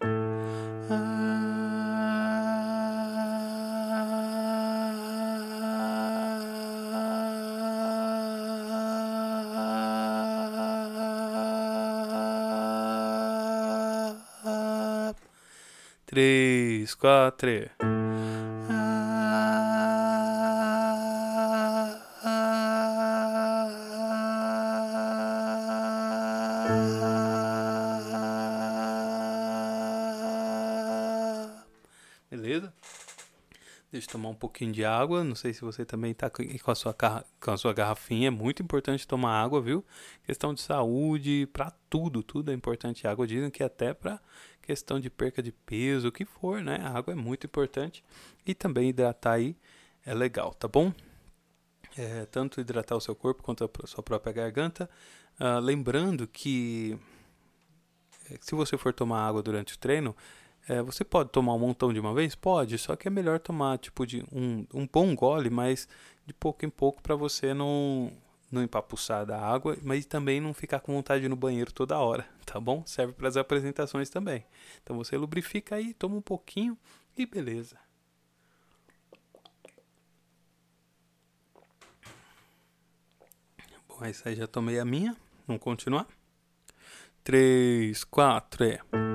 Três, 16.05 16.93
quatro. 16.93 17.49
E. 17.49 17.74
um 34.35 34.39
pouquinho 34.39 34.71
de 34.71 34.85
água. 34.85 35.23
Não 35.23 35.35
sei 35.35 35.53
se 35.53 35.61
você 35.61 35.85
também 35.85 36.11
está 36.11 36.29
com 36.29 36.71
a, 36.71 36.75
sua, 36.75 36.93
com 36.93 37.51
a 37.51 37.57
sua 37.57 37.73
garrafinha. 37.73 38.27
É 38.27 38.31
muito 38.31 38.61
importante 38.61 39.07
tomar 39.07 39.41
água, 39.41 39.61
viu? 39.61 39.83
Questão 40.23 40.53
de 40.53 40.61
saúde, 40.61 41.47
para 41.51 41.71
tudo, 41.89 42.21
tudo 42.21 42.51
é 42.51 42.53
importante. 42.53 43.07
água 43.07 43.25
dizem 43.25 43.49
que 43.49 43.63
até 43.63 43.93
para 43.93 44.19
questão 44.61 44.99
de 44.99 45.09
perca 45.09 45.41
de 45.41 45.51
peso, 45.51 46.07
o 46.09 46.11
que 46.11 46.25
for, 46.25 46.61
né? 46.61 46.79
A 46.83 46.97
água 46.97 47.13
é 47.13 47.15
muito 47.15 47.45
importante. 47.45 48.03
E 48.45 48.53
também 48.53 48.89
hidratar 48.89 49.33
aí 49.33 49.55
é 50.05 50.13
legal, 50.13 50.53
tá 50.53 50.67
bom? 50.67 50.93
É, 51.97 52.25
tanto 52.25 52.59
hidratar 52.59 52.95
o 52.95 53.01
seu 53.01 53.15
corpo 53.15 53.41
quanto 53.41 53.63
a 53.63 53.87
sua 53.87 54.03
própria 54.03 54.33
garganta. 54.33 54.89
Uh, 55.39 55.59
lembrando 55.59 56.27
que 56.27 56.97
é, 58.29 58.37
se 58.41 58.55
você 58.55 58.77
for 58.77 58.93
tomar 58.93 59.27
água 59.27 59.41
durante 59.41 59.75
o 59.75 59.77
treino, 59.77 60.15
é, 60.67 60.81
você 60.81 61.03
pode 61.03 61.29
tomar 61.29 61.53
um 61.53 61.59
montão 61.59 61.93
de 61.93 61.99
uma 61.99 62.13
vez? 62.13 62.33
Pode, 62.33 62.77
só 62.77 62.95
que 62.95 63.07
é 63.07 63.11
melhor 63.11 63.39
tomar 63.39 63.77
tipo 63.77 64.05
de 64.05 64.23
um, 64.31 64.65
um 64.73 64.87
bom 64.87 65.15
gole, 65.15 65.49
mas 65.49 65.87
de 66.25 66.33
pouco 66.33 66.65
em 66.65 66.69
pouco 66.69 67.01
para 67.03 67.15
você 67.15 67.53
não, 67.53 68.11
não 68.51 68.63
empapuçar 68.63 69.25
da 69.25 69.39
água, 69.39 69.77
mas 69.83 70.05
também 70.05 70.41
não 70.41 70.53
ficar 70.53 70.79
com 70.79 70.93
vontade 70.93 71.29
no 71.29 71.35
banheiro 71.35 71.71
toda 71.71 71.99
hora, 71.99 72.25
tá 72.45 72.59
bom? 72.59 72.83
Serve 72.85 73.13
para 73.13 73.27
as 73.27 73.37
apresentações 73.37 74.09
também. 74.09 74.43
Então 74.81 74.97
você 74.97 75.15
lubrifica 75.15 75.75
aí, 75.75 75.93
toma 75.93 76.15
um 76.15 76.21
pouquinho 76.21 76.75
e 77.15 77.25
beleza. 77.27 77.77
Bom, 83.87 84.03
essa 84.03 84.29
aí 84.29 84.35
já 84.35 84.47
tomei 84.47 84.79
a 84.79 84.85
minha. 84.85 85.15
Vamos 85.47 85.61
continuar? 85.61 86.07
3, 87.23 88.03
4 88.03 88.65
e. 88.65 89.14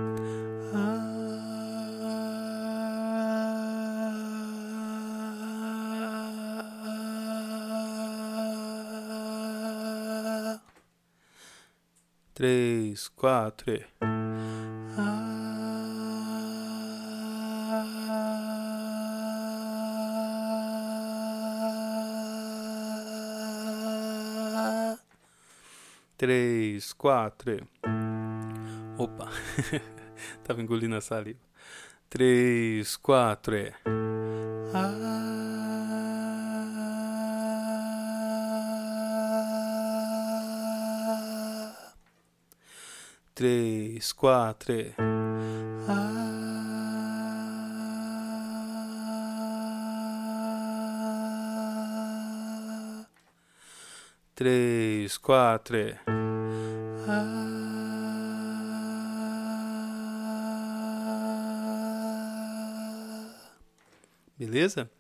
três, 12.41 13.07
quatro. 13.09 13.71
E... 13.71 13.85
Três, 26.17 26.95
quatro. 26.95 27.69
Opa, 28.97 29.29
tava 30.43 30.63
engolindo 30.63 30.97
a 30.97 31.03
saliva. 31.03 31.39
Três, 32.09 32.97
quatro. 32.97 33.55
Ah. 34.73 35.40
Três, 43.41 44.13
quatro. 44.13 44.75
Ah. 45.89 46.21
Três, 54.35 55.17
quatro. 55.17 55.79
Ah. 57.09 57.25
Beleza? 64.39 64.91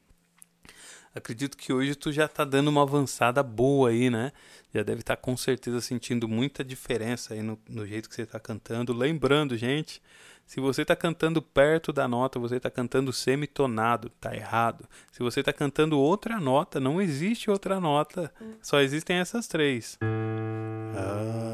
Acredito 1.14 1.56
que 1.56 1.72
hoje 1.72 1.94
tu 1.94 2.12
já 2.12 2.28
tá 2.28 2.44
dando 2.44 2.68
uma 2.68 2.82
avançada 2.82 3.42
boa 3.42 3.90
aí, 3.90 4.08
né? 4.08 4.32
Já 4.72 4.82
deve 4.82 5.00
estar 5.00 5.16
tá, 5.16 5.22
com 5.22 5.36
certeza 5.36 5.80
sentindo 5.80 6.28
muita 6.28 6.62
diferença 6.62 7.34
aí 7.34 7.42
no, 7.42 7.58
no 7.68 7.84
jeito 7.84 8.08
que 8.08 8.14
você 8.14 8.22
está 8.22 8.38
cantando. 8.38 8.92
Lembrando, 8.92 9.56
gente, 9.56 10.00
se 10.46 10.60
você 10.60 10.82
está 10.82 10.94
cantando 10.96 11.42
perto 11.42 11.92
da 11.92 12.08
nota, 12.08 12.38
você 12.38 12.56
está 12.56 12.70
cantando 12.70 13.12
semitonado, 13.12 14.10
tá 14.20 14.34
errado. 14.34 14.84
Se 15.12 15.20
você 15.20 15.40
está 15.40 15.52
cantando 15.52 15.98
outra 15.98 16.40
nota, 16.40 16.78
não 16.78 17.00
existe 17.00 17.50
outra 17.50 17.80
nota. 17.80 18.32
Só 18.62 18.80
existem 18.80 19.16
essas 19.16 19.46
três. 19.46 19.98
Ah, 20.02 20.96
ah, 20.96 21.49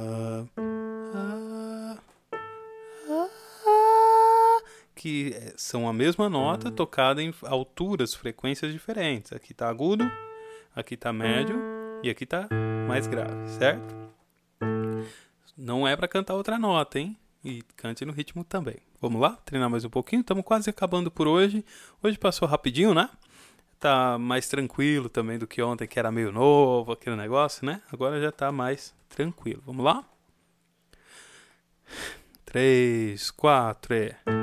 que 4.97 5.35
são 5.57 5.87
a 5.87 5.93
mesma 5.93 6.29
nota 6.29 6.71
tocada 6.71 7.23
em 7.23 7.33
alturas, 7.43 8.15
frequências 8.15 8.73
diferentes. 8.73 9.33
Aqui 9.33 9.53
está 9.53 9.69
agudo, 9.69 10.11
aqui 10.75 10.95
está 10.95 11.13
médio 11.13 11.61
e 12.03 12.09
aqui 12.09 12.25
está 12.25 12.49
mais 12.89 13.07
grave, 13.07 13.49
certo? 13.51 13.95
Não 15.57 15.87
é 15.87 15.95
para 15.95 16.09
cantar 16.09 16.35
outra 16.35 16.59
nota, 16.59 16.99
hein? 16.99 17.17
E 17.45 17.63
cante 17.77 18.05
no 18.05 18.13
ritmo 18.13 18.43
também. 18.43 18.79
Vamos 19.01 19.21
lá? 19.21 19.39
Treinar 19.45 19.71
mais 19.71 19.85
um 19.85 19.91
pouquinho. 19.91 20.21
Estamos 20.21 20.45
quase 20.45 20.69
acabando 20.69 21.11
por 21.11 21.29
hoje. 21.29 21.65
Hoje 22.03 22.19
passou 22.19 22.49
rapidinho, 22.49 22.93
né? 22.93 23.09
Tá 23.79 24.19
mais 24.19 24.49
tranquilo 24.49 25.09
também 25.09 25.39
do 25.39 25.47
que 25.47 25.63
ontem, 25.63 25.87
que 25.87 25.99
era 25.99 26.11
meio 26.11 26.33
novo, 26.33 26.93
aquele 26.93 27.15
negócio, 27.17 27.65
né? 27.65 27.83
Agora 27.93 28.21
já 28.21 28.33
tá 28.33 28.51
mais 28.51 28.95
tranquilo. 29.11 29.63
Vamos 29.65 29.85
lá? 29.85 30.05
Três, 32.45 33.31
quatro 33.31 33.95
e... 33.95 34.36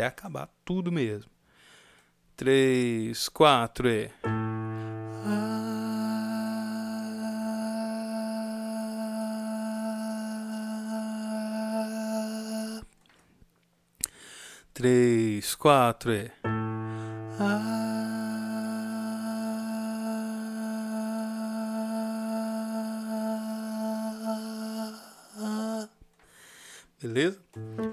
até 0.00 0.06
acabar 0.06 0.48
tudo 0.64 0.90
mesmo. 0.90 1.30
Três, 2.36 3.28
quatro 3.28 3.86
e. 3.86 4.10
Três, 14.72 15.54
quatro 15.54 16.12
e. 16.12 16.30
Beleza? 27.02 27.38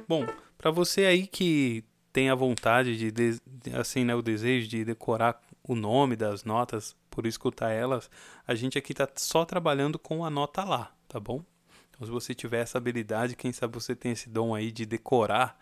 Bom, 0.08 0.26
para 0.58 0.72
você 0.72 1.06
aí 1.06 1.28
que 1.28 1.84
tem 2.18 2.32
a 2.32 2.36
vontade 2.36 2.98
de, 2.98 3.12
de, 3.12 3.40
assim, 3.76 4.04
né, 4.04 4.16
o 4.16 4.24
desejo 4.24 4.68
de 4.68 4.84
decorar 4.84 5.40
o 5.62 5.76
nome 5.76 6.16
das 6.16 6.44
notas 6.44 6.96
por 7.12 7.28
escutar 7.28 7.70
elas, 7.70 8.10
a 8.48 8.56
gente 8.56 8.76
aqui 8.76 8.92
tá 8.92 9.08
só 9.18 9.46
trabalhando 9.46 10.00
com 10.00 10.26
a 10.26 10.30
nota 10.32 10.64
lá, 10.64 10.92
tá 11.08 11.20
bom? 11.20 11.44
Então, 11.92 12.08
se 12.08 12.12
você 12.12 12.34
tiver 12.34 12.62
essa 12.62 12.80
habilidade, 12.80 13.36
quem 13.36 13.54
sabe 13.54 13.76
você 13.76 13.96
tem 13.96 14.14
esse 14.14 14.30
dom 14.30 14.56
aí 14.56 14.72
de 14.72 14.84
decorar 14.84 15.60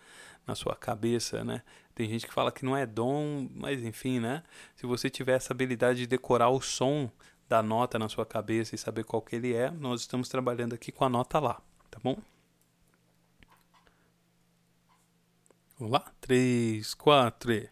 na 0.48 0.56
sua 0.56 0.78
cabeça, 0.78 1.44
né? 1.44 1.62
Tem 1.94 2.08
gente 2.08 2.26
que 2.26 2.34
fala 2.34 2.54
que 2.54 2.64
não 2.64 2.78
é 2.78 2.86
dom, 2.86 3.50
mas 3.54 3.84
enfim, 3.84 4.22
né? 4.22 4.42
Se 4.78 4.86
você 4.86 5.10
tiver 5.10 5.36
essa 5.36 5.52
habilidade 5.52 6.00
de 6.00 6.08
decorar 6.08 6.52
o 6.52 6.62
som 6.62 7.12
da 7.50 7.62
nota 7.62 8.00
na 8.00 8.08
sua 8.08 8.26
cabeça 8.26 8.76
e 8.76 8.78
saber 8.78 9.04
qual 9.04 9.22
que 9.22 9.36
ele 9.36 9.54
é, 9.54 9.70
nós 9.72 10.00
estamos 10.00 10.30
trabalhando 10.30 10.74
aqui 10.74 10.90
com 10.90 11.04
a 11.04 11.10
nota 11.10 11.38
lá, 11.38 11.62
tá 11.92 12.00
bom? 12.02 12.18
Vamos 15.78 15.92
lá? 15.92 16.06
Três, 16.22 16.94
quatro 16.94 17.52
e. 17.52 17.70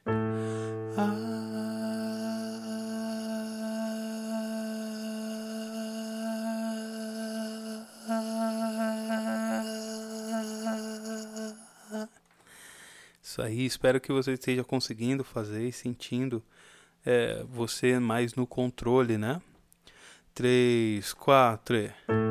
Isso 13.21 13.41
aí, 13.41 13.65
espero 13.65 14.01
que 14.01 14.11
você 14.11 14.33
esteja 14.33 14.65
conseguindo 14.65 15.23
fazer 15.23 15.65
e 15.65 15.71
sentindo 15.71 16.43
é, 17.05 17.41
você 17.45 17.99
mais 17.99 18.35
no 18.35 18.45
controle, 18.45 19.17
né? 19.17 19.41
Três, 20.35 21.13
quatro 21.13 21.77
e. 21.77 22.22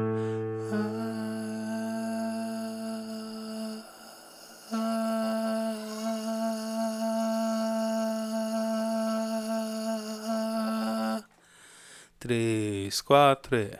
três, 12.92 13.00
quatro. 13.00 13.56
É. 13.56 13.78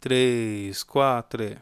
Três, 0.00 0.82
quatro. 0.82 1.44
É. 1.44 1.56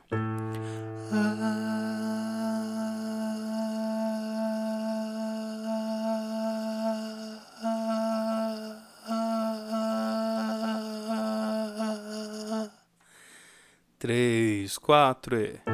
Três, 13.98 14.78
quatro. 14.78 15.36
É. 15.36 15.67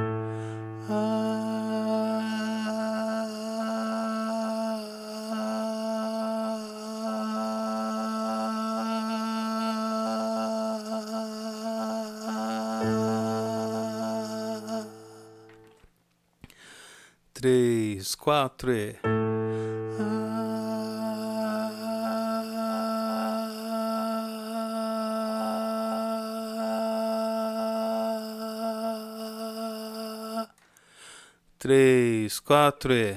quatro 18.25 18.73
e. 18.73 18.97
Três, 31.59 32.41
quatro 32.41 32.95
e. 32.95 33.15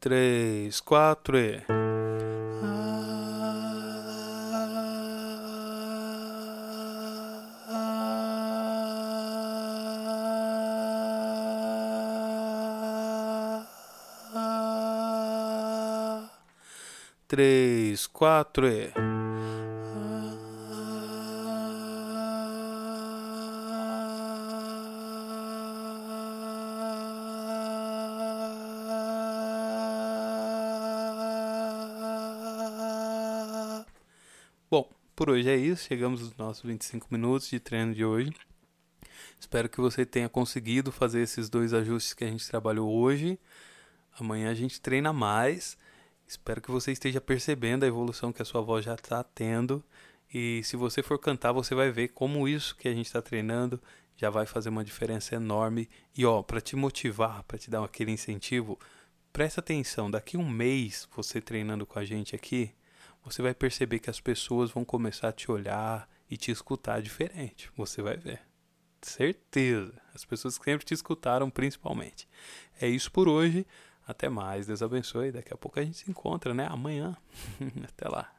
três, 0.00 0.80
quatro 0.80 1.36
e. 1.36 1.77
quatro 18.12 18.66
e. 18.66 18.92
Por 35.18 35.30
hoje 35.30 35.50
é 35.50 35.56
isso, 35.56 35.82
chegamos 35.82 36.22
aos 36.22 36.36
nossos 36.36 36.62
25 36.62 37.08
minutos 37.10 37.50
de 37.50 37.58
treino 37.58 37.92
de 37.92 38.04
hoje. 38.04 38.32
Espero 39.40 39.68
que 39.68 39.80
você 39.80 40.06
tenha 40.06 40.28
conseguido 40.28 40.92
fazer 40.92 41.20
esses 41.22 41.50
dois 41.50 41.74
ajustes 41.74 42.14
que 42.14 42.22
a 42.22 42.28
gente 42.28 42.48
trabalhou 42.48 42.88
hoje. 42.88 43.36
Amanhã 44.16 44.48
a 44.48 44.54
gente 44.54 44.80
treina 44.80 45.12
mais. 45.12 45.76
Espero 46.28 46.60
que 46.60 46.70
você 46.70 46.92
esteja 46.92 47.22
percebendo 47.22 47.84
a 47.84 47.88
evolução 47.88 48.34
que 48.34 48.42
a 48.42 48.44
sua 48.44 48.60
voz 48.60 48.84
já 48.84 48.94
está 48.94 49.24
tendo. 49.24 49.82
E 50.32 50.62
se 50.62 50.76
você 50.76 51.02
for 51.02 51.18
cantar, 51.18 51.52
você 51.52 51.74
vai 51.74 51.90
ver 51.90 52.08
como 52.08 52.46
isso 52.46 52.76
que 52.76 52.86
a 52.86 52.92
gente 52.92 53.06
está 53.06 53.22
treinando 53.22 53.80
já 54.14 54.28
vai 54.28 54.44
fazer 54.44 54.68
uma 54.68 54.84
diferença 54.84 55.36
enorme. 55.36 55.88
E 56.14 56.26
ó, 56.26 56.42
para 56.42 56.60
te 56.60 56.76
motivar, 56.76 57.44
para 57.44 57.56
te 57.56 57.70
dar 57.70 57.82
aquele 57.82 58.10
incentivo, 58.10 58.78
presta 59.32 59.60
atenção. 59.60 60.10
Daqui 60.10 60.36
um 60.36 60.46
mês, 60.46 61.08
você 61.16 61.40
treinando 61.40 61.86
com 61.86 61.98
a 61.98 62.04
gente 62.04 62.36
aqui, 62.36 62.74
você 63.24 63.40
vai 63.40 63.54
perceber 63.54 63.98
que 63.98 64.10
as 64.10 64.20
pessoas 64.20 64.70
vão 64.70 64.84
começar 64.84 65.28
a 65.28 65.32
te 65.32 65.50
olhar 65.50 66.06
e 66.28 66.36
te 66.36 66.50
escutar 66.50 67.00
diferente. 67.00 67.70
Você 67.74 68.02
vai 68.02 68.18
ver. 68.18 68.40
Certeza. 69.00 69.94
As 70.12 70.24
pessoas 70.24 70.58
que 70.58 70.64
sempre 70.64 70.84
te 70.84 70.92
escutaram, 70.92 71.48
principalmente. 71.48 72.28
É 72.80 72.86
isso 72.86 73.10
por 73.10 73.28
hoje. 73.28 73.64
Até 74.08 74.30
mais. 74.30 74.66
Deus 74.66 74.82
abençoe. 74.82 75.30
Daqui 75.30 75.52
a 75.52 75.56
pouco 75.56 75.78
a 75.78 75.84
gente 75.84 75.98
se 75.98 76.10
encontra, 76.10 76.54
né? 76.54 76.66
Amanhã. 76.66 77.14
Até 77.84 78.08
lá. 78.08 78.37